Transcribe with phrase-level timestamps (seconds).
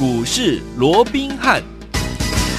[0.00, 1.62] 股市罗宾汉。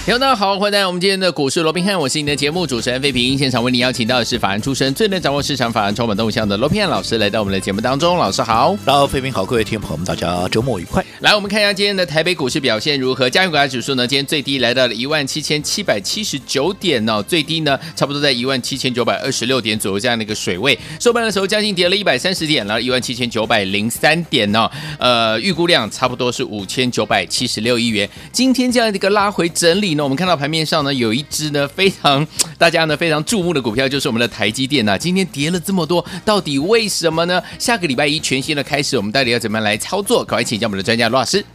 [0.04, 3.38] 听众大家好，欢迎来到我们今天的股市罗宾汉，我是你的节目主持人费平。
[3.38, 8.18] 现场为你邀请到的是法案出身、最能掌握市场法案充满动向的罗宾汉老师，来到我们的节目当中。
[8.18, 11.06] 老师好，大家好，费平好，各位听众朋友们，大家周末愉快。
[11.20, 13.30] 来，我们看一下今天的台北股市表现如何？
[13.30, 20.78] 加权股价指数呢，今天最低来到了一万七千七百七十九点哦，最低呢差不多在一万七千九百二十六点左右这样的一个水位。
[21.00, 24.68] 收盘的时候将近跌了一百三十点，然后一万七千九百零三点哦。
[24.98, 28.10] 呃，预估量差不多是五千九百七十六亿元。
[28.32, 30.84] 今天这样的一个拉回整理呢，我们看到盘面上。
[30.84, 32.26] 呢有一只呢非常
[32.58, 34.98] 大家呢非常注目的股票，就是我们的台积电呐、啊。
[34.98, 37.42] 今天跌了这么多，到底为什么呢？
[37.60, 40.24] 下个礼拜一全新的开始，我们到底要怎么样来操作？
[40.26, 41.46] 赶快请教我们的专家罗老师。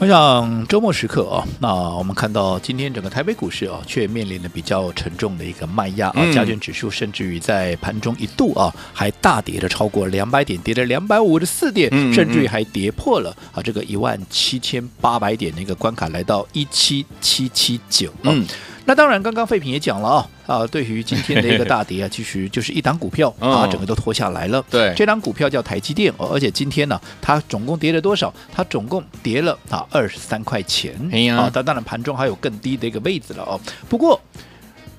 [0.00, 18.10] 我想周末时刻啊，那我们看到今天整个台北股市啊，却面临了比较沉重的一个卖压啊，加权指数甚至于在盘中一度啊，还大跌了超过两百点，跌了两百五十四点，甚至于还跌破了啊这个一万七千八百点的一个关卡，来到一七七七九。
[18.22, 18.46] 嗯。
[18.90, 24.60] 那当然，刚刚废品也讲了啊啊，对于今天的一个大跌啊，其实就是一档股票啊，整个都拖下来了。
[24.68, 28.34] 对，这档股票叫台积电，而且今天呢，它总共跌了多少？
[28.52, 30.92] 它总共跌了啊二十三块钱。
[31.12, 33.60] 哎呀，啊，当然盘中还有更低的一个位置了哦。
[33.88, 34.20] 不过。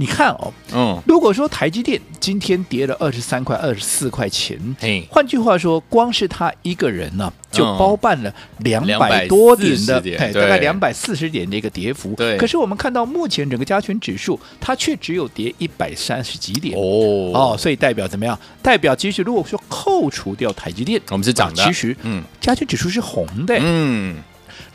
[0.02, 12.16] 你看哦，嗯，如果说台积电今天跌了二十三块、二十四块钱，嘿，换句话说，光是他一个人呢，就包办了两百多点的，哎，大概两百四十点的一个跌幅。
[12.16, 16.76] 对，可是我们看到目前整个加权指数，它却只有跌一百三十几点。
[16.76, 18.36] 哦哦，所以代表怎么样？
[18.64, 21.64] 代表其实如果说扣除掉台积电，我们是涨的。
[21.64, 23.56] 其实，嗯，加权指数是红的。
[23.62, 24.16] 嗯。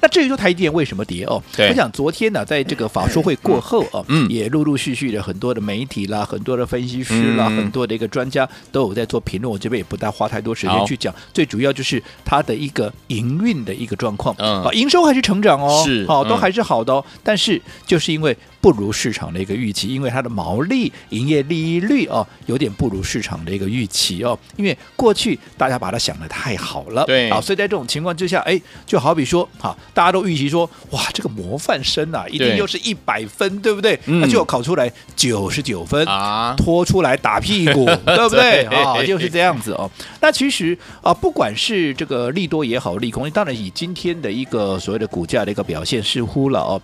[0.07, 1.43] 那至于说台积电为什么跌哦？
[1.59, 9.53] 我想昨天呢，在这个法说会过后啊，嗯，也陆陆续续的很多的媒体啦，很多的分析师啦，很多的一个专家都有在做评论。
[9.53, 18.37] 我这边也不大花太多时间去讲，最主要就是它的一个营运的一个状况，嗯，啊，营收还是成长哦，是，好，都还是好的哦，但是就是因为。
[18.67, 24.37] 不如市场的一个预期，因为它的毛利、营业利率哦，有点不如市场的一个预期哦。
[24.57, 34.01] 因为过去大家把它想的太好了，对，啊，所以在这种情况之下，哎，就好比说，哈，大家都预期说，哇，这个模范生啊，一定又是一百分，对，对不对？
[34.07, 38.65] 那就考出来九十九分啊，拖出来打屁股， 对不对？
[38.65, 39.89] 啊，就是这样子哦。
[40.21, 46.81] 那其实啊，不管是这个利多也好，利空，当然以今天的一个所谓的股价的一个表现，似乎了哦，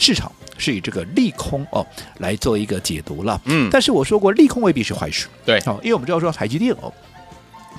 [0.00, 0.32] 市场。
[0.62, 1.86] 是以这个利空哦
[2.18, 6.92] 来做一个解读了，嗯，但是我说过利空未必是坏事，对，哦，因为我们知道说台积电哦。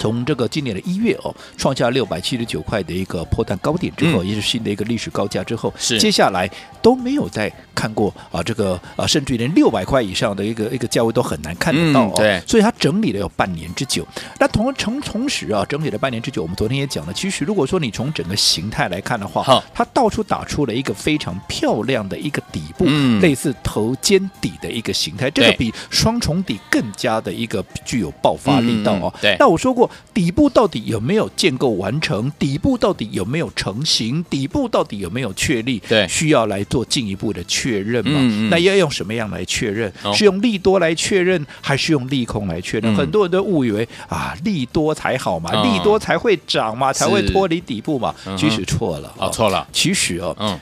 [0.02, 6.50] 从这个今年的一月哦，创下六百七十九块的一个破蛋高点之后，嗯、也是新的一个历史高价之后，是接下来
[6.82, 12.14] 都没有再看过啊，这个啊，甚至于连六百块以上的一个一个价位都很难看得到哦。
[12.16, 14.04] 嗯、对，所以它整理了有半年之久。
[14.40, 29.14] 那同从同时啊，整理了半年之久，我们昨天也讲了，其实如果说你从整个形态来看的话，好它到处打出了一个非常漂亮的一个底部，嗯、类似头肩底的一个形态，这个比双重底更加的一个具有爆发力道哦。
[29.22, 29.91] 对，那我说过。
[30.14, 32.32] 底部到底有没有建构完成？
[32.38, 34.24] 底部到底有没有成型？
[34.30, 35.80] 底部到底有没有确立？
[35.88, 38.14] 对，需要来做进一步的确认嘛？
[38.16, 39.92] 嗯嗯，那要用什么样来确认？
[40.04, 42.94] 哦、是用利多来确认，还是用利空来确认？
[42.94, 48.14] 嗯、很多人都误以为啊，利多才好嘛，哦、利多才会涨嘛，才会脱离底部嘛。
[48.38, 49.68] 其实错了，哦，错了。
[49.72, 50.60] 其实哦，嗯，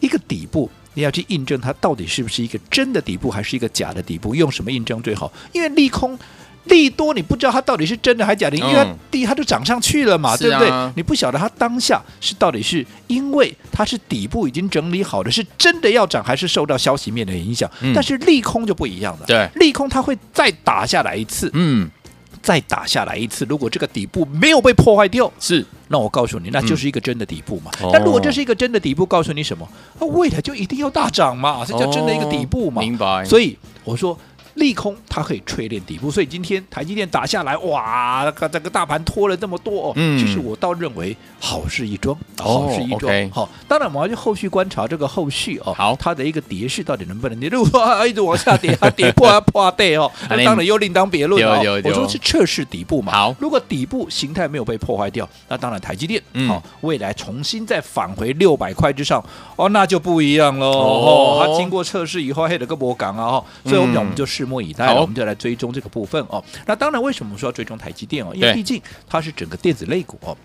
[0.00, 4.34] 一个底部你要去印证它到底是不是一个真的底部，还是一个假的底部？
[4.34, 5.32] 用什么印证最好？
[5.52, 6.18] 因为利空。
[6.64, 10.92] 利多你不知道它到底是真的还是假的，因为它第一它就涨上去了嘛，对不对？
[10.94, 17.68] 你不晓得它当下是到底是因为它是底部已经整理好的，是真的要涨，还是受到消息面的影响？
[17.94, 21.90] 但是利空就不一样了，对，利空它会再打下来一次，嗯，
[22.42, 23.46] 再打下来一次。
[23.48, 27.70] 如果这个底部没有被破坏掉，是，那我告诉你，那就是一个真的底部嘛。
[27.92, 29.66] 但如果这是一个真的底部，告诉你什么？
[29.98, 32.80] 那未来就一定要大涨嘛，这叫真的一个底部嘛。
[32.82, 33.24] 明白。
[33.24, 34.16] 所以我说。
[34.60, 43.30] 利空它可以锤炼底部，所以今天台积电打下来，哇，这个这个大盘拖了这么多哦，嗯，其实我倒认为好事一桩，好事一桩。
[43.30, 47.48] 好，当然我们要去后续观察这个后续哦，好，它的一个跌势到底能不能跌？
[47.48, 51.80] 如果说 一直往下跌， 它跌破啊破啊跌哦， 那当然又另当别论哦。
[51.82, 59.24] 我说是测试底部嘛，好，如果底部形态没有被破坏掉，那当然台积电好，未来重新再返回六百块之上，
[59.56, 60.70] 哦，那就不一样喽。
[60.70, 66.42] 哦，它经过测试以后，黑的个波港啊，所以我们讲我们就拭目以待，我们就来追踪这个部分哦。
[66.66, 68.34] 那当然，为什么说要追踪台积电哦？
[68.34, 70.36] 因为毕竟它是整个电子类股哦。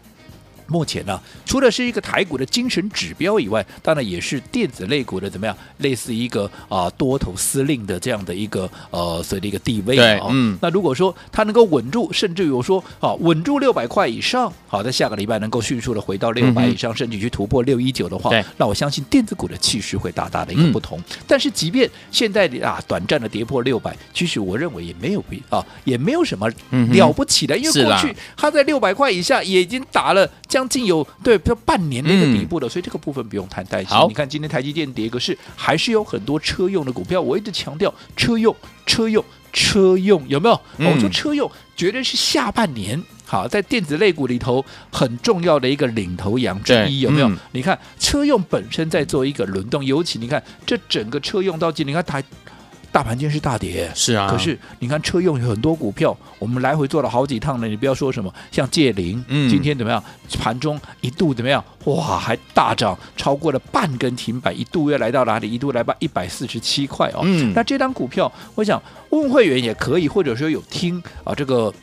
[0.68, 10.28] 目前呢、啊，除了是一个台股的精神指标以外，当然也是电子类股的怎么样，类似一个啊多头司令的这样的一个呃所谓的一个地位对啊。
[10.32, 10.58] 嗯。
[10.62, 20.98] 那如果说它能够稳住，甚至于我说啊稳住六百块以上，好，在下个礼拜能够迅速的回到六百以上，嗯、甚至去突破六一九的话，那我相信电子股的气势会大大的一个不同。
[21.00, 30.30] 嗯、但是即便现在啊短暂的跌破六百，其实我认为也没有必啊也没有什么了不起的，嗯、因为过去它在六百块以下也已经打了。
[30.56, 33.90] 将近有对，比如半年的一个底部了，嗯、所以这个部分不用太担心。
[33.90, 37.20] 好你看今天台积电跌，可是还是有很多车用的股票。
[37.20, 38.56] 我一直强调车用、
[38.86, 39.22] 车用、
[39.52, 40.62] 车用，有没有？
[40.78, 47.28] 嗯、我说车用绝对是下半年好在电子类股里头很重要的一个领头羊之一，有没有？
[47.28, 52.24] 嗯、你看车用本身在做一个轮动，尤其你看这整个车用到今，你看台。
[52.96, 54.26] 大盘今天是大跌，是啊。
[54.32, 57.68] 可是你看车用有很多股票，我们来回做了好几趟了。
[57.68, 60.02] 你不要说什么像借零，嗯，今天怎么样？
[60.40, 61.62] 盘中一度怎么样？
[61.84, 65.52] 哇，还大涨，超过了半根停板，一度要来到哪里？
[65.52, 67.20] 一度来到一百四十七块哦。
[67.26, 71.74] 嗯，那这张股票，我想问会员也可以，或者说有听啊这个。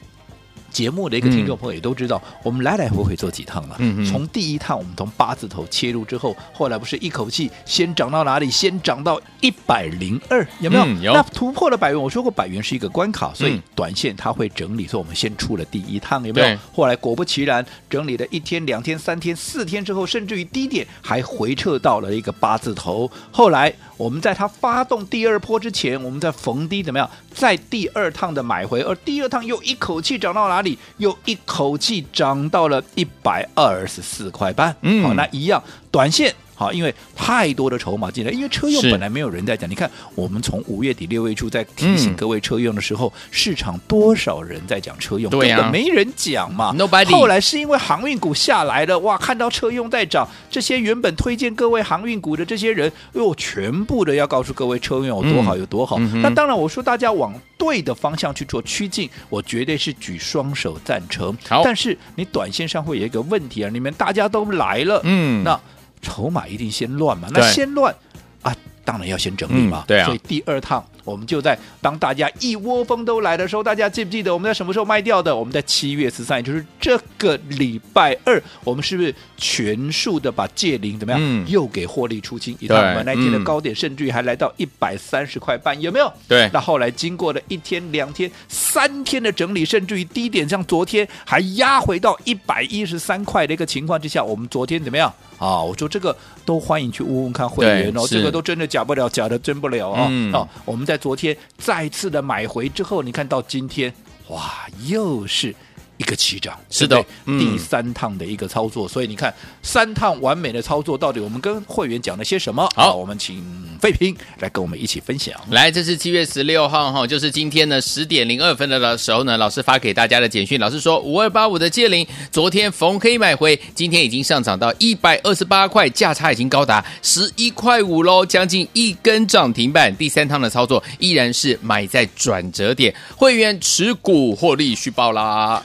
[0.73, 3.77] 节目的一个听众朋友也都知道，嗯、我们来来回回做几趟了。
[3.79, 8.51] 嗯嗯，从第一趟我们从八字头切入之后，后来不是一口气先涨到哪里？
[8.51, 10.85] 先涨到一百零二，有没有？
[10.85, 11.13] 嗯、有。
[11.13, 14.87] 那突破了百元，我说过百元是一个关卡，所以短线它会整理。
[14.87, 16.47] 所以我们先出了第一趟，有没有？
[16.47, 23.11] 对后来果不其然，整理了一天、两天、三天、四天之后，甚至于低点还回撤到了一个八字头。
[23.31, 27.09] 后来我们在它发动第二波之前，我们在逢低怎么样？
[27.33, 30.77] 在第二趟的买回，而第二趟又一口气涨到哪里？
[30.97, 35.63] 又一口气涨到了一百二十四块半，嗯，好，那一样
[35.93, 36.35] 短线。
[36.55, 39.69] 好，因为太多的筹码进来，因为车用本来没有人在讲。
[39.69, 45.31] 你看，我们从五月底六月初在提醒各位车用的时候，嗯、市场多少人在讲车用？
[45.31, 46.73] 对呀、啊，没人讲嘛。
[46.77, 47.11] Nobody。
[47.11, 55.97] 后来是因为航运股下来了，哇，看到车用在涨，这些原本推荐各位航运股的这些人，又，全部的要告诉各位车用有多好有多好。
[55.99, 61.37] 嗯、那当然，我说大家往对的方向去做趋近，我绝对是举双手赞成。
[61.49, 65.59] 好，但是你短线上会有一个问题啊，你们大家都来了，嗯，那。
[66.03, 67.29] 筹码一定先乱嘛？
[67.33, 67.95] 那先乱
[68.43, 68.55] 啊，
[68.85, 69.85] 当然要先整理嘛。
[69.87, 70.85] 对啊，所以第二趟。
[71.05, 75.35] 我们就在当大家一窝蜂都来的时候，大家记不记得我们在什么时候卖掉的？
[75.35, 81.21] 我们在七月十三，也就是这个礼拜二，我们是不是全数的把借零怎么样？
[81.23, 82.57] 嗯、又给获利出清？
[82.69, 86.13] 我们那天的高点，甚至于还来到一百三十块半，有没有？
[86.29, 86.49] 对。
[86.53, 95.13] 那后来经过了一天、两天、三天的整理，甚至于低点，像昨天还压回到一百一十三块的一个情况之下，我们昨天怎么样？
[95.39, 100.07] 啊，我说这个都欢迎去问问看会员哦，这个都真的假不了，假的真不了啊！
[100.09, 103.91] 嗯、啊，我们在在昨天再次的买回之后，你看到今天，
[104.29, 105.55] 哇，又是。
[106.03, 109.33] 一个起涨，是的，嗯、第三趟的一个操作，所以你看
[109.63, 112.69] 三趟完美的操作，到底我们跟会员讲了些什么？
[112.75, 113.41] 好，我们请
[113.81, 115.33] 费平来跟我们一起分享。
[115.51, 129.95] 来，这是七月十六号哈，就是今天呢十点零二分的时候呢，老师发给大家的简讯，老师说五二八五的借零，昨天逢黑买回，今天已经上涨到一百二十八块，价差已经高达十一块五喽，将近一根涨停板。
[129.97, 135.63] 第三趟的操作依然是买在转折点，会员持股获利续报啦。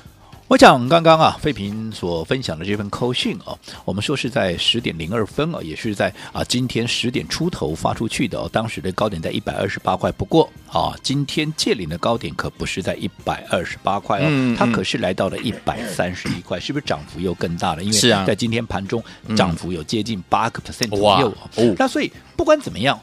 [0.48, 3.52] 我讲刚刚啊，费平所分享的这份扣讯啊，
[3.84, 8.50] 我们说是在十点零二分啊，也是在啊今天十点出头发出去的哦。
[8.50, 17.84] 当时的高点在一百二十八块，不过啊，今天借领的高点可不是在一百二十八块哦，它可是来到了一百三十一块，是不是涨幅又更大了？
[17.84, 19.04] 因为在今天盘中
[19.36, 21.76] 涨幅有接近八个 percent 左右哦。
[21.78, 22.98] 那所以不管怎么样，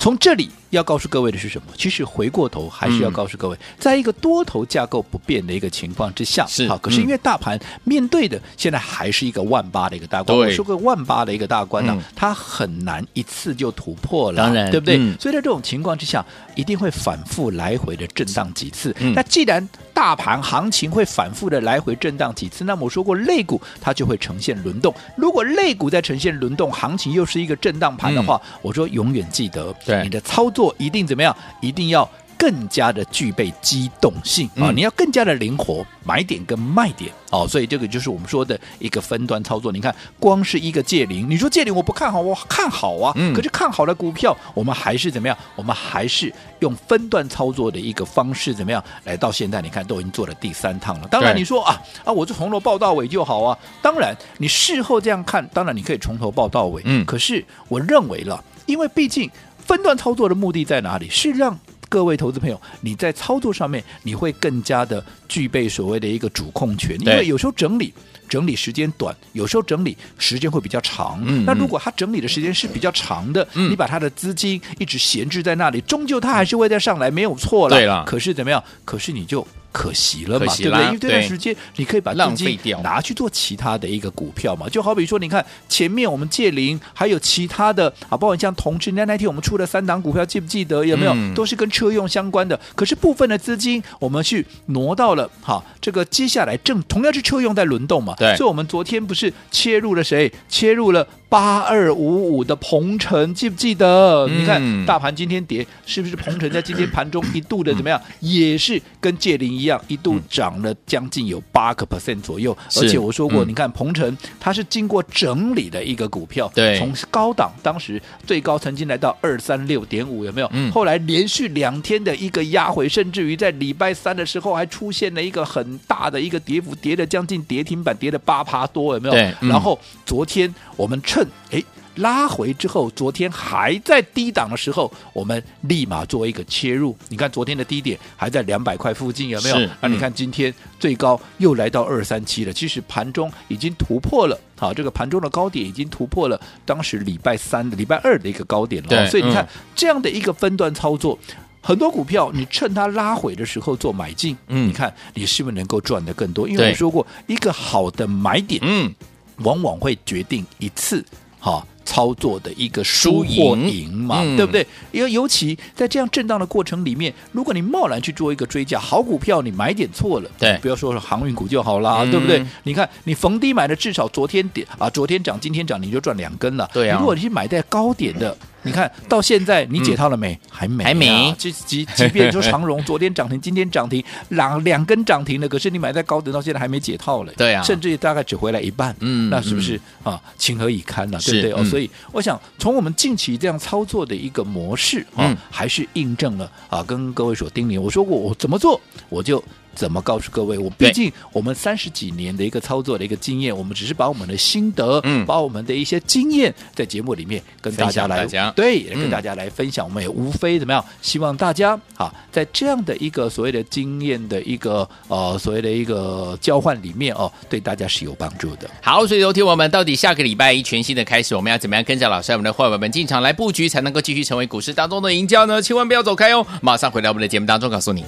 [0.00, 0.50] 从这里。
[0.70, 1.68] 要告诉各位的是什么？
[1.76, 6.76] 其实回过头还是要告诉各位，嗯、在一个多头架构不变的一个情况之下，是好。
[6.78, 14.98] 可是因为大盘面对的现在还是一个万八的一个大关，对我说过万八的一个大关呢、啊，嗯、它很难一次就突破了，当然，对不对？
[14.98, 18.94] 嗯、所以在这种情况之下，一定会反复来回的震荡几次。
[19.00, 24.94] 嗯、那既然大盘行情会反复的来回震荡几次，那么我说过，类股它就会呈现轮动。
[25.16, 30.57] 如果类股在呈现轮动，行情又是一个震荡盘的话，嗯、我说永远记得对你的操作。
[30.58, 31.32] 做一定怎么样？
[31.60, 34.72] 一定要更加的具备机动性啊！
[34.74, 37.46] 你要更加的灵活，买点跟卖点哦。
[37.46, 39.70] 所以这个就是我们说的一个分段操作。
[39.70, 43.12] 你看，光是一个借零，你说借零我不看好，我看好啊。
[43.14, 43.32] 嗯。
[43.32, 45.38] 可是看好的股票，我们还是怎么样？
[45.54, 48.82] 我们还是用分段操作的一个方式，怎么样？
[49.04, 51.06] 来到现在，你看都已经做了第三趟了。
[51.06, 53.56] 当然你说啊啊，我就从头报到尾就好啊。
[53.80, 56.82] 当然，你事后这样看，当然你可以从头报到尾。
[56.84, 57.04] 嗯。
[57.04, 59.30] 可是我认为了，因为毕竟。
[59.68, 61.08] 分段操作的目的在哪里？
[61.10, 61.56] 是让
[61.90, 67.92] 各位投资朋友，你在操作上面你会更加的具备所谓的一个主控权，因为有时候整理。
[68.28, 71.18] 整理时间短，有时候整理时间会比较长。
[71.24, 77.74] 嗯，那如果他整理的时间是比较长的，嗯，你把他的资金一直闲置在那里，终究他还是会再上来，没有错了。
[77.74, 78.62] 对了，可是怎么样？
[78.84, 79.46] 可是你就。
[79.70, 80.84] 可惜了嘛，对不对？
[80.86, 90.84] 因为这段时间你可以把资金拿去做其他的一个股票嘛，就好比说，你看前面我们借零，还有其他的啊，包括像同志那那天我们出了三档股票，记不记得？
[90.84, 91.14] 有没有？
[91.34, 92.58] 都是跟车用相关的。
[92.74, 98.34] 可是部分的资金我们去挪到了哈，这个接下来正同样是车用在轮动嘛，对。
[98.36, 100.32] 所以我们昨天不是切入了谁？
[100.48, 101.06] 切入了。
[101.28, 104.26] 八二五五的鹏程记不记得？
[104.28, 108.00] 嗯、你看大盘今天跌，是不是鹏程在今天盘中一度的怎么样？
[108.20, 112.56] 也是跟界林一样，一度涨了将近有八个 percent 左右。
[112.76, 120.48] 而且我说过，嗯、你看鹏程它是经过整理的一个股票，对，从高档当时最高曾经来到二三六点五，有没有？
[120.52, 129.14] 嗯、后来连续两天的一个压回，甚至于在礼拜三的时候还出现了一个很大的一个跌幅，跌了将近跌停板，跌了八趴多，有没有？
[129.14, 131.17] 对嗯、然后昨天我们趁
[131.50, 131.62] 哎，
[131.96, 136.96] 拉回之后，昨天还在低档的时候，我们立马做一个切入。
[137.08, 139.58] 你看昨天的低点还在两百块附近，有没有？
[139.58, 142.52] 那、嗯啊、你看今天最高又来到二三七了。
[142.52, 149.06] 其实盘中已经突破了，好，这个盘中的高点已经突破了当时礼拜三的、礼拜二的一个高点了。
[149.08, 151.18] 所以你看、嗯、这样的一个分段操作，
[151.60, 156.48] 很多股票你趁它拉回的时候做买进，嗯，你看你是不是能够赚得更多？
[156.48, 158.94] 因为我说过，一个好的买点，嗯，
[159.38, 161.04] 往往会决定一次。
[161.40, 164.66] 哈，操作的一个输或赢嘛，嗯、对不对？
[164.90, 172.44] 因为尤其在这样震荡的过程里面，如果你贸然去做一个追加，好股票你买点错了，对，不要说是航运股就好啦，嗯、对不对？
[172.64, 176.68] 你看你逢低买的，至少昨天点啊，昨天涨，今天涨，你就赚两根了。
[176.74, 178.36] 对啊，如果你去买在高点的。
[178.68, 180.34] 你看到现在，你解套了没？
[180.34, 181.34] 嗯、还没、啊，还没。
[181.38, 187.32] 即即即便说长荣 昨天涨停，今天涨停，两两根涨停了，可是你买在高点，到现在还没解套了。
[187.36, 188.94] 对啊，甚至于大概只回来一半。
[189.00, 190.20] 嗯，那是不是、嗯、啊？
[190.36, 191.18] 情何以堪呢？
[191.24, 191.52] 对不对？
[191.52, 199.42] 哦，所以我想从我们近期这样操作的一个模式啊，嗯、还是印证了啊，跟各位所叮咛，我说过我怎么做，我就。
[199.74, 200.58] 怎么告诉各位？
[200.58, 209.84] 我毕竟我们三十几年的一个操作的一个经验，我们只是把我们的心得，嗯，把我们的一些经验在节目里面跟大家来讲，对，跟大家来分享。
[209.84, 210.84] 我们也无非怎么样？
[211.00, 218.68] 希望大家啊，在这样的一个所谓的经验的一个呃所谓的一个交换里面哦，对大家是有帮助的。
[218.82, 225.62] 好，所以有听我们到底下个礼拜一全新的开始，我们要怎么样跟着老师我们的伙伴们进场来布局，才能够继续成为股市当中的赢家呢？
[225.62, 226.46] 千万不要走开哦！
[226.60, 228.04] 马上回到我们的节目当中，告诉你。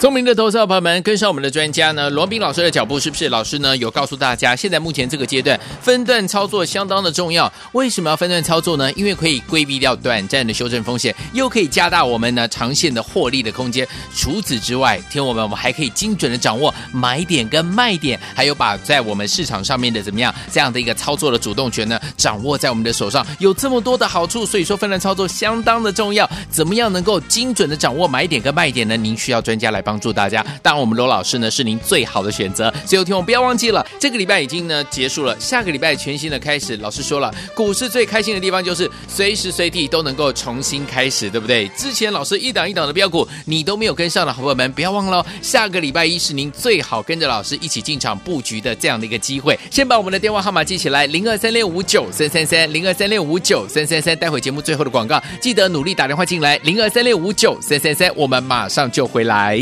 [0.00, 3.28] 聪明的投资者朋友们，跟上我们的专家呢，罗宾老师的脚步，是不是？
[3.28, 7.52] 老师呢有告诉大家，现在目前这个阶段分段操作相当的重要。
[7.72, 8.90] 为什么要分段操作呢？
[8.94, 13.86] 因为可以规避掉短暂的修正风险，又可以加大我们呢长线的获利的空间。
[14.16, 24.46] 除此之外，听我们，我们还可以精准的掌握买点跟卖点，还有把在我们市场上面的怎么样这样的一个操作的主动权呢，掌握在我们的手上，有这么多的好处。
[24.46, 26.26] 所以说，分段操作相当的重要。
[26.48, 28.96] 怎么样能够精准的掌握买点跟卖点呢？
[28.96, 29.89] 您需要专家来帮。
[29.90, 32.72] 帮助大家，当然我们罗老师呢是您最好的选择。
[32.86, 36.76] 所以有听我不要忘记了，这个礼拜已经呢结束了，下个礼拜全新的开始。
[36.76, 41.66] 老师说了，股市最开心的地方就是随时随地都能够重新开始，对不对？
[41.76, 49.58] 之前老师一档一档的标股你都没有跟上的好朋友们，不要忘了，下个礼拜一是您最好跟着老师一起进场布局的这样的一个机会。
[49.72, 54.16] 先把我们的电话号码记起来，零二三六五九三三三，零二三六五九三三三。
[54.20, 59.58] 待会节目最后的广告，记得努力打电话进来，零二三六五九三三三，我们马上就回来。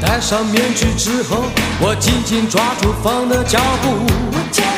[0.00, 1.44] 戴上面具之后，
[1.80, 4.71] 我紧紧抓住风的脚步。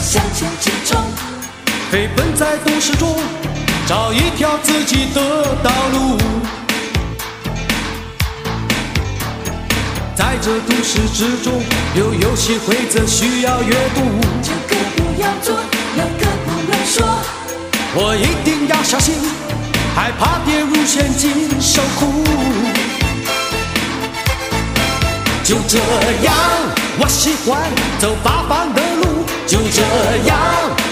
[0.00, 0.98] 向前直冲，
[1.90, 3.14] 飞奔在都市中，
[3.86, 6.16] 找一条自己的道路。
[10.16, 11.62] 在这都市之中，
[11.94, 14.00] 有游戏规则需要阅读。
[14.42, 15.60] 这个不要做，
[15.94, 17.06] 那个不能说。
[17.94, 19.14] 我一定要小心，
[19.94, 21.30] 害怕跌入陷阱
[21.60, 22.24] 受苦。
[25.44, 25.78] 就这
[26.22, 26.34] 样，
[26.98, 27.60] 我喜欢
[27.98, 29.19] 走八方的路。
[29.50, 29.82] 就这
[30.28, 30.38] 样，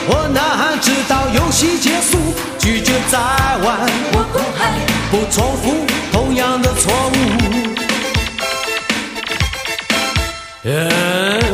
[0.09, 2.19] 我呐喊直到游戏结束，
[2.59, 3.17] 拒绝再
[3.65, 4.17] 玩，我
[5.13, 7.17] 不重复同样的错误。
[10.65, 11.48] Yeah.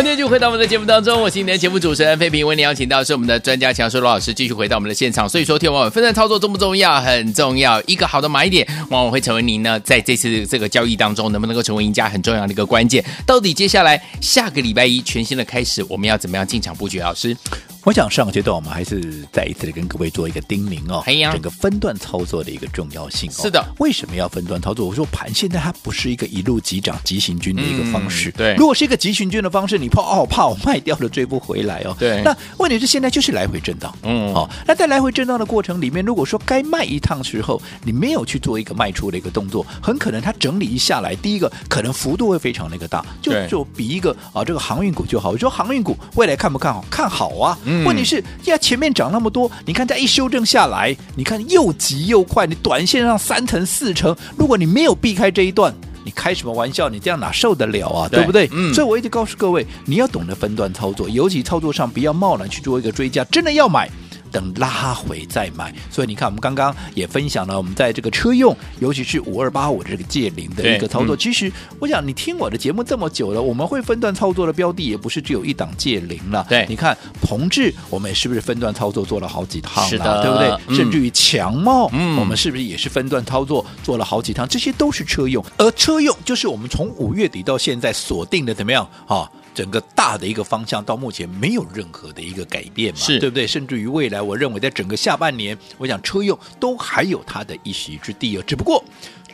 [0.00, 5.28] 欢迎继续回到我们的节目当中，我是今天的节目主持人费平，为您邀请到是我们的专家强叔罗老师，继续回到我们的现场。
[5.28, 6.98] 所以说，听我们分散操作重不重要？
[7.02, 7.82] 很重要。
[7.82, 13.04] 一个好的买点，往往会成为您呢在这次这个交易当中能不能够成为赢家很重要的一个关键。
[13.26, 16.98] 到底接下来下个礼拜一全新的开始，我们要怎么样进场布局？
[16.98, 17.36] 老师？
[17.84, 23.42] 我想上个阶段我们还是再一次的跟各位做一个叮咛哦，呀整个分段操作的一个重要性哦。
[23.42, 24.86] 是的，为什么要分段操作？
[24.86, 28.28] 我说盘现在它不是一个一路急涨急行军的一个方式。
[28.30, 31.96] 嗯、对，如果是一个急行军的方式，你怕哦怕我卖掉了追不回来哦。
[31.98, 33.94] 对，那问题是现在就是来回震荡。
[34.02, 45.30] 嗯，好、哦，那在来回震荡的过程里面，如果说该卖一趟时候，你没有去做一个卖出的一个动作，很可能它整理一下来，第一个可能幅度会非常的一个大，就就比一个啊这个航运股就好。
[45.30, 46.84] 我说航运股未来看不看好？
[46.90, 47.58] 看好啊。
[47.64, 48.22] 嗯、问题是。
[48.60, 55.74] 前面涨那么多，你看它一修正下来，你看又急又快，你短线上三成四成，如果你没有避开这一段，
[56.04, 56.88] 你开什么玩笑？
[56.88, 58.08] 你这样哪受得了啊？
[58.08, 58.48] 对，对不对？
[58.52, 58.74] 嗯。
[58.74, 63.88] 所以我一直告诉各位，你要懂得分段操作，尤其操作上不要贸然去做一个追加，真的要买。
[64.30, 71.14] 等拉回再买，所以你看，我们刚刚也分享了我们在这个车用，尤其是五二八五这个借零的一个操作。
[71.14, 76.46] 嗯、其实，我想你听我的节目这么久了，我们会分段操作的标的也不是只有一档借零了。
[76.48, 79.90] 对，你看同志，我们是不是分段操作做了好几趟了？
[79.90, 80.48] 是的，对不对？
[80.68, 84.46] 嗯、甚至于强茂，嗯，我们是不是也是分段操作做了好几趟？
[84.48, 89.30] 这些都是车用，而车用就是我们从五月底到现在锁定的怎么样啊？
[89.54, 93.46] 整个大的一个方向到目前没有任何的一个改变嘛，对不对？
[93.46, 98.44] 甚至于未来，我认为在整个下半年，我想车用都还有它的一席之地哦。
[98.46, 98.82] 只不过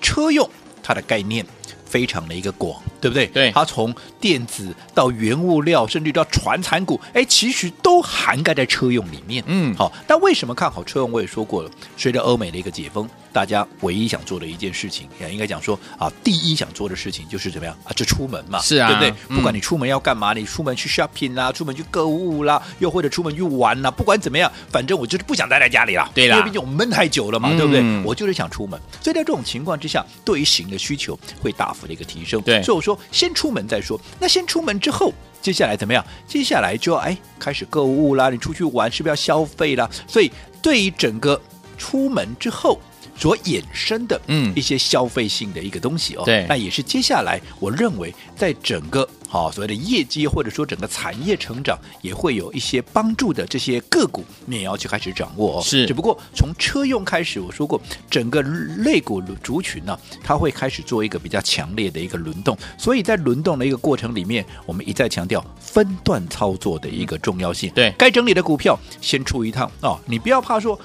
[0.01, 0.49] 车用
[0.83, 1.45] 它的概念
[1.85, 3.27] 非常的一个广，对不对？
[3.27, 9.43] 对，它从电子到原物料，甚至到传产股，哎，其实都涵盖在车用里面。
[9.47, 11.13] 嗯，好，但为什么看好车用？
[11.13, 13.09] 我也说过了，随着欧美的一个解封。
[13.37, 17.93] 大家唯一想做的一件事情，也应该讲说啊，第一想做的事情就是怎么样啊？
[17.93, 19.11] 就出门嘛，是啊，对不对？
[19.29, 26.11] 嗯、不管你出门要干嘛，你出门去 shopping 啦，出门去购物啦，又或者出门去玩啦，不管怎么样，反正我就是不想待在家里了。
[26.15, 27.83] 对啦，因为毕竟我闷太久了嘛，对不对？
[27.83, 32.41] 嗯、我就是想出门，所以在这种情况之下，对于行的需求会大幅的一个提升。
[32.41, 34.01] 对，所以我说先出门再说。
[34.19, 36.03] 那先出门之后，接下来怎么样？
[36.27, 39.87] 接下来就要哎开始购物啦，你出去玩是不是要消费啦？
[40.09, 41.39] 所以对于整个
[41.77, 42.81] 出门之后。
[43.19, 55.63] 所衍生的嗯一些消费性的一个东西哦，对，那也是接下来我认为在整个好、哦、所谓的业绩或者说整个产业成长也会有一些帮助的这些个股，你也要去开始掌握哦。
[55.63, 67.71] 是，只不过从车用开始，我说过整个类股族群呢、啊，它会开始做一个比较强烈的一个轮动，所以在轮动的一个过程里面，我们一再强调分段操作的一个重要性。
[67.75, 70.79] 对，该整理的股票先出一趟哦，你不要怕说。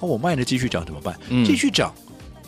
[0.00, 1.18] 哦，我卖了继续涨怎么办？
[1.28, 1.92] 嗯、继续涨，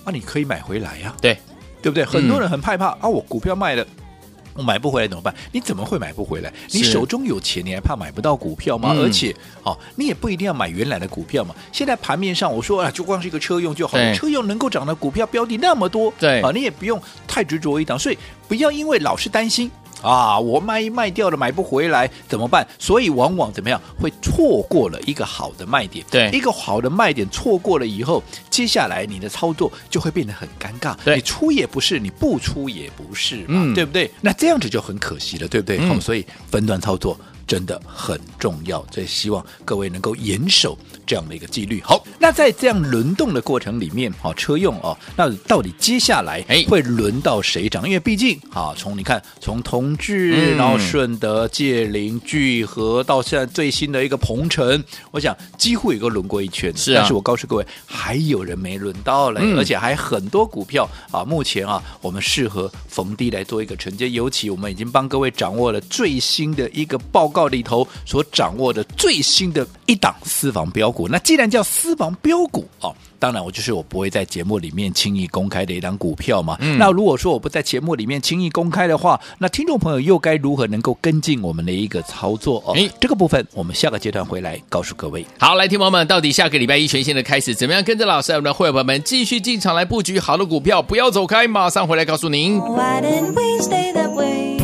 [0.05, 1.37] 啊，你可以买回来呀、啊，对
[1.83, 2.05] 对不对？
[2.05, 3.87] 很多人很害怕、嗯、啊，我股票卖了，
[4.55, 5.35] 我买不回来怎么办？
[5.53, 6.53] 你怎么会买不回来？
[6.73, 8.91] 你手中有钱，你还怕买不到股票吗？
[8.93, 11.55] 嗯、而且，哦，你也不一定要买原来的股票嘛。
[11.73, 19.71] 现在盘面上，我说啊，就光是一个车用就好了，车用能够涨的股票标的那么多，对啊，你也不用太执着一档，所以不要因为老是担心。
[20.03, 22.67] 啊，我卖一卖掉了，买不回来怎么办？
[22.79, 26.05] 所以往往怎么样会错过了一个好的卖点？
[26.11, 30.97] 对，一个好的卖点错过了以后，接下来你的操作就会变得很尴尬。
[31.05, 34.11] 对，你出也不是，你不出也不是嘛，嗯，对不对？
[34.21, 36.01] 那这样子就很可惜了，对不对？
[36.01, 37.19] 所以分段操作。
[37.47, 40.79] 真的很重要，所以希望各位能够严守
[41.11, 41.83] 这样的一个纪律。
[41.85, 47.85] 好，那在这样轮动的过程里面，好，车用哦，那到底接下来会轮到谁涨？
[47.85, 56.73] 因为毕竟啊，从你看，从同致，然后顺德、界林、聚合，到现在最新的一个鹏程，我想几乎也都轮过一圈。
[56.77, 67.40] 是啊，但是我告诉各位，还有人没轮到嘞，而且还很多股票啊，目前啊，我们适合逢低来做一个承接，尤其我们已经帮各位掌握了最新的一个报告。
[67.51, 76.57] 里头所掌握的最新的一档私房标股，那既然叫私房标股哦，当然我就是我不会在节目里面轻易公开的一档股票嘛。
[76.61, 82.75] 嗯、那如果说我不在节目里面轻易公开的话，那听众朋友又该如何能够跟进我们的一个操作哦？
[82.75, 85.25] 诶这个部分我们下个阶段回来告诉各位。
[85.39, 90.81] 好，来，听朋友们，到底下个礼拜一全新的开始，怎么样跟着老师我们的会员朋友们继续进场来布局好的股票？
[90.81, 92.59] 不要走开，马上回来告诉您。
[92.61, 94.60] 从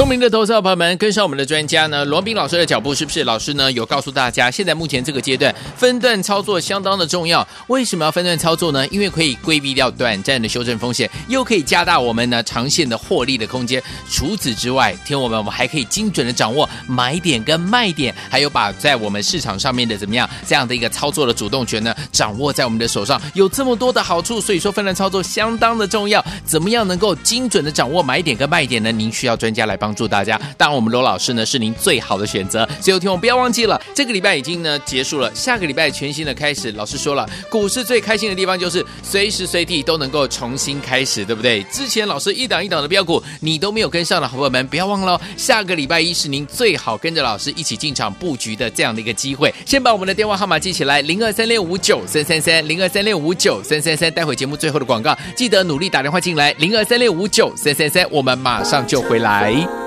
[0.00, 3.22] 聪明的投资者朋友们，跟上我们的专家呢，罗宾老师的脚步，是不是？
[3.24, 7.46] 老师呢有告诉大家，现在目前这个阶段分段操作相当的重要。
[7.66, 8.88] 为什么要分段操作呢？
[8.88, 13.82] 因为可以规避掉短暂的修正风险，又可以加大我们呢长线的获利的空间。
[14.10, 24.40] 除此之外，听我们，我们还可以精准的掌握买点跟卖点，还有把在我们市场上面的怎么样这样的一个操作的主动权呢，掌握在我们的手上，有这么多的好处。
[24.40, 26.24] 所以说，分段操作相当的重要。
[26.46, 28.90] 怎么样能够精准的掌握买点跟卖点呢？
[28.90, 30.40] 您需要专家来帮帮助大家。
[30.56, 32.68] 当然，我们罗老师呢是您最好的选择。
[32.80, 36.70] 最后，听我不要忘记了，这个礼拜已经呢结束了，下个礼拜全新的开始。
[36.72, 41.64] 老师说了，股市最开心的地方就是随时随地都能够重新开始，对不对？
[41.64, 49.52] 之前老师一档一档的标股你都没有跟上的好朋友们，不要忘了，下个礼拜一是您最好跟着老师一起进场布局的这样的一个机会。
[49.66, 54.12] 先把我们的电话号码记起来：零二三六五九三三三，零二三六五九三三三。
[54.12, 58.06] 待会节目最后的广告，记得努力打电话进来，零二三六五九三三三。
[58.10, 59.79] 我们马上就回来。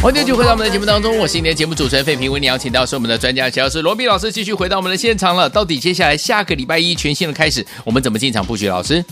[0.00, 5.50] 欢迎继续回到我们的节目当中，我是你的节目主持人费平，为你邀请到是我们的专家，乔是罗比老师，继续回到我们的现场了。
[5.50, 8.68] 到底接下来下个礼拜一全新的开始，我们怎么进场布局？
[8.68, 9.04] 老师？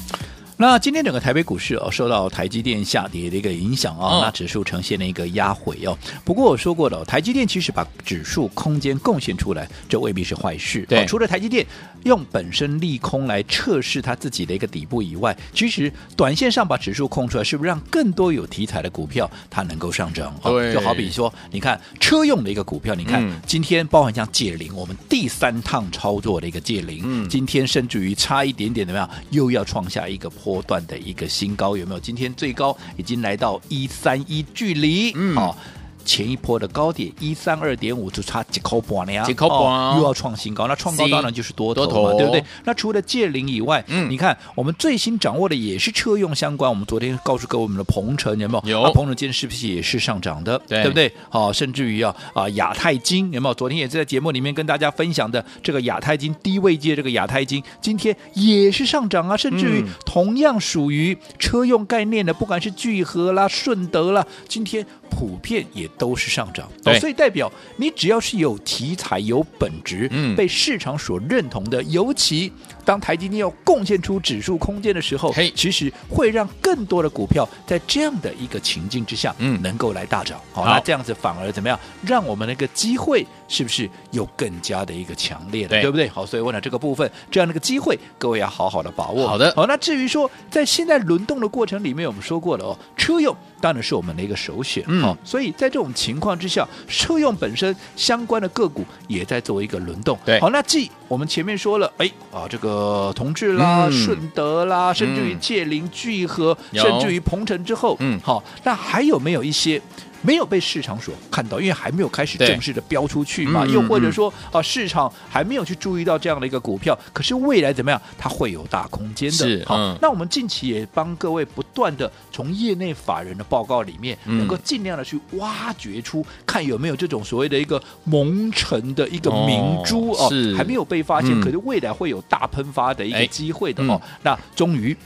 [0.58, 5.96] 那今天整个台北股市哦，受到台积电下跌的一个影响啊、哦，那指数呈现了一个压回哦。
[6.24, 10.86] 不过我说过了，台积电其实把指数空间贡献出来，这未必是坏事。
[10.88, 11.66] 对，除了台积电
[12.04, 20.34] 用本身利空来测试它自己的一个底部以外，其实短线上把指数空出来，是不是让更多有题材的股票它能够上涨？
[20.42, 30.32] 对，就好比说，你看车用的一个股票，你看、嗯、今天包含像借零，我们第三趟操作的一个借零，嗯，今天甚至于差一点点怎么样，又要创下一个。
[30.46, 31.98] 波段的一个新高有没有？
[31.98, 35.34] 今天最高已经来到一三一，距离嗯。
[35.34, 35.58] 好
[36.06, 42.42] 前一波的高点一三二点五就差几口半了呀，几口半又要创新高，那创高当然就是多头嘛，多头对不对？
[42.64, 46.70] 那除了借零以外，嗯，你看我们最新掌握的也是车用相关。
[46.70, 48.70] 我们昨天告诉各位，我们的鹏程有没有？
[48.70, 48.82] 有。
[48.84, 50.56] 那鹏程今天是不是也是上涨的？
[50.68, 51.12] 对，对不对？
[51.28, 53.54] 好，甚至于啊啊亚太金有没有？
[53.54, 64.86] 昨天也是在节目里面跟大家分享的这个亚太金低位界这个亚太金，今天也是上涨啊，甚至于同样属于车用概念的，不管是聚合啦、顺德啦，今天。
[65.08, 72.52] 普遍也都是上涨，哦，所以代表你只要是有题材、有本质，嗯，被市场所认同的，尤其
[72.84, 81.78] 当台积电要贡献出指数空间的时候，其实会让更多的股票在这样的一个情境之下，嗯，能够来大涨，好，那这样子反而怎么样？
[82.02, 86.06] 让我们那个机会是不是有更加的一个强烈的，对，对不对？
[86.08, 89.26] 好，所以问了这个部分，这样的一个机会，各位要好好的把握。
[89.26, 94.84] 好的，好，那至于说在现在轮动的过程里面，我们说过了哦，车用当然是我们的一个首选。
[94.88, 100.18] 嗯，好，所以在这种种情况之下，车用本身相关的个股也在做一个轮动。
[100.24, 109.80] 对，好，那既我们前面说了，哎啊，这个同志啦、顺、嗯、德啦，甚至于界霖、聚合，甚至于鹏程之后，嗯，好，那还有没有一些？
[110.22, 119.36] 没有被市场所看到，因为还没有开始正式的标出去嘛，又或者说啊，市场还没有去注意到这样的一个股票，可是未来怎么样，它会有大空间的。
[119.36, 134.00] 是，好，嗯、那我们近期也帮各位不断的从业内法人的报告里面，能够尽量的去挖掘出，看有没有这种所谓的一个蒙尘的一个明珠哦，是还没有被发现，可是未来会有大喷发的一个机会的哦。
[134.22, 134.96] 那终于。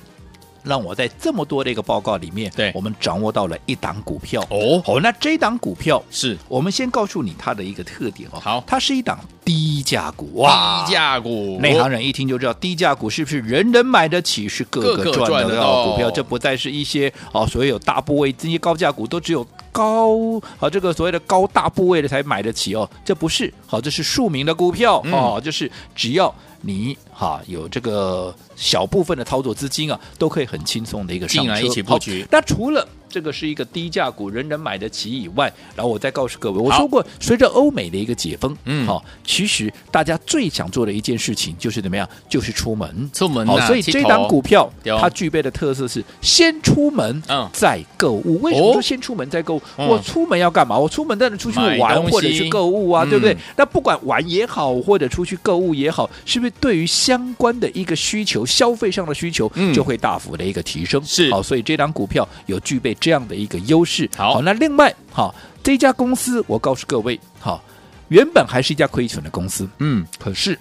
[0.62, 4.83] 让我在这么多的一个报告里面，对，我们掌握到了一档股票哦。
[4.85, 8.40] 好，那这档股票是我们先告诉你它的一个特点哦。
[8.40, 16.11] 好，它是一档低价股哇，低价股，内行人一听就知道，低价股是不是人人买得起，是个个赚得到的股票？
[16.11, 26.35] 这不再是一些哦，所谓有大部位这些高价股都只有高啊这个所谓的高大部位的才买得起哦，这不是好，这是庶民的股票哦，就是只要。
[26.61, 31.42] 你哈有这个小部分的操作资金啊，都可以很轻松的一个上车。
[31.42, 32.27] 进来一起布局。
[32.31, 42.09] 那除了这个是一个低价股，人人买得起以外，然后我再告诉各位，我说过，随着欧美的一个解封，嗯，好，其实大家最想做的一件事情就是怎么样？
[42.29, 43.44] 就是出门，出门。
[43.44, 44.70] 好，所以这档股票
[45.01, 48.40] 它具备的特色是先出门，嗯，再购物。
[48.42, 49.62] 为什么说先出门再购物？
[49.77, 50.79] 我出门要干嘛？
[50.79, 53.37] 我出门当然出去玩或者是购物啊，对不对？
[53.57, 61.03] 那不管玩也好，或者出去购物也好，是不是对于相关的一个需求、消费上的需求就会大幅的一个提升？
[61.05, 61.29] 是。
[61.33, 62.94] 好，所以这档股票有具备。
[63.01, 67.65] 这样的一个优势，好，好，那另外，好，这家公司，我告诉各位，好，
[68.09, 70.59] 原本还是一家亏损的公司，嗯，可是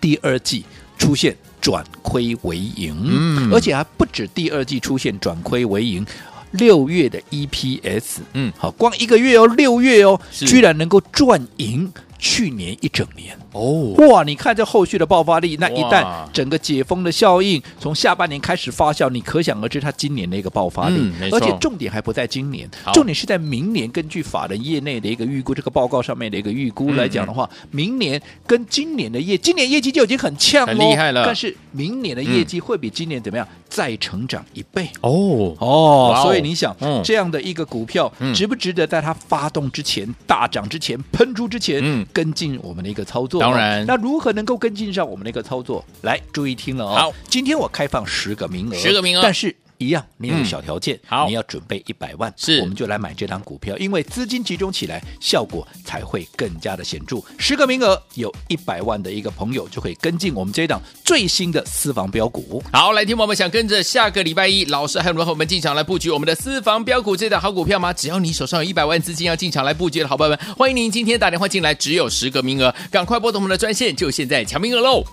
[0.00, 0.64] 第二季
[0.98, 6.04] 出现转亏为盈，嗯，而且还不止第二季出现转亏为盈，
[6.50, 11.90] 六月的 EPS，嗯，好，光一个月哦，六月哦，居然能够赚赢。
[12.24, 14.24] 去年一整年哦，哇！
[14.24, 20.96] 你看这后续的爆发力，那一旦整个解封的效应从下半年开始发酵，你可想而知它今年的一个爆发力。
[20.98, 23.90] 嗯、而且重点还不在今年，重点是在明年。
[23.92, 31.26] 根据法人业内的一个预估，这个报告上面的一个预估来讲的话，嗯、明年跟今年的业，今年业绩就已经很呛了，厉害了。
[31.26, 33.46] 但是明年的业绩会比今年怎么样？
[33.68, 42.06] 再成长一倍哦哦，所以你想、嗯、这样的一个股票，嗯、值不值得在它发动之前、大涨之前、喷出之前？
[42.14, 45.84] 嗯跟进我们的一个操作，当然，那如何能够跟进上我们的一个操作？
[46.02, 46.94] 来，注意听了哦。
[46.94, 49.54] 好，今天我开放十个名额，十个名额，但是。
[49.84, 57.22] 一样，你有小条件，好，你要准备一百万，是，我们就来买这档股票，因为资金集中起来，效果才会更加的显著。
[57.38, 62.62] 十个名额，有一百万的一个朋友就可以跟进我们这一档最新的私房标股。
[62.72, 67.92] 好，来听我们想跟着下个礼拜一，老师还有罗和我们进场来布局我们的私房标股这档好股票吗？
[67.92, 75.04] 只要你手上有一百万资金要进场来布局的好朋友们，欢迎您今天打电话进来，只有十个名额，赶快拨通我们的专线，就现在抢名额喽！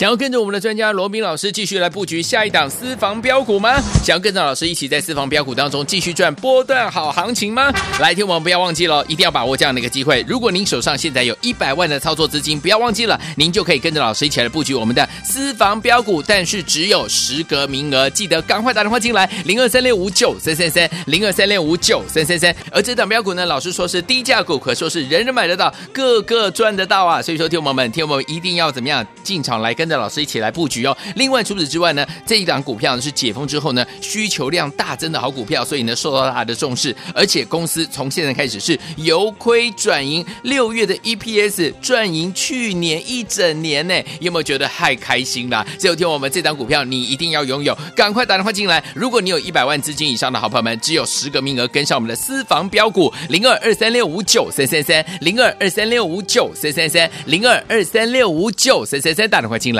[0.00, 3.78] 想要跟着我们的专家罗宾老师继续来布局下一档私房标股吗？
[4.02, 7.70] 想要跟着老师一起在私房标股当中继续赚波段好行情吗？
[8.00, 10.24] 来听我们不要忘记了，一定要把握这样的一个机会。
[10.26, 22.56] 如果您手上现在有一百万的操作资金，不要忘记了，您就可以跟着老师一起来布局我们的私房标股，但是只有十个名额，记得赶快打电话进来，零二三六五九三三三，零二三六五九三三三。
[22.72, 27.20] 而这档标股呢，老师说是低价股，可说是人人买得到，个个赚得到啊！
[27.20, 29.89] 所以说，听我们，听我们一定要怎么样进场来跟。
[29.90, 30.96] 跟老师一起来布局哦。
[31.16, 36.94] 另外，除此之外呢，这一档股票呢是解封之后呢需求量大增的好股票，所以呢受到大家的重视。
[37.12, 45.66] 而且公司从现在开始是由亏转盈，六月的 EPS 赚盈去年一整年呢，有没有觉得太开心了？
[45.78, 48.82] 只有听我们这档股票你一定要拥有，赶快打电话进来。
[48.94, 59.79] 如果你有一百万资金以上的好朋友们，只有十个名额跟上我们的私房标股零二二三六五九三三三零二二三六五九三三三零二二三六五九三三三打电话进来。